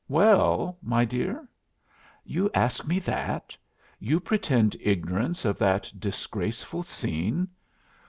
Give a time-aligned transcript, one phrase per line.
[0.09, 1.47] "Well, my dear?"
[2.25, 3.55] "You ask me that.
[3.99, 7.49] You pretend ignorance of that disgraceful scene.